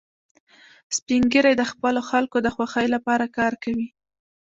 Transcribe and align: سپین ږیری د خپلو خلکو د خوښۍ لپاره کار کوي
سپین 0.97 1.23
ږیری 1.31 1.53
د 1.57 1.63
خپلو 1.71 2.01
خلکو 2.09 2.37
د 2.41 2.47
خوښۍ 2.55 2.87
لپاره 2.95 3.25
کار 3.37 3.53
کوي 3.63 3.87